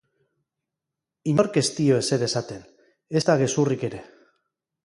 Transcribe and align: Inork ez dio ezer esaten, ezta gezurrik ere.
Inork 1.33 1.59
ez 1.61 1.65
dio 1.81 2.01
ezer 2.05 2.25
esaten, 2.31 2.67
ezta 3.23 3.39
gezurrik 3.43 3.89
ere. 3.93 4.05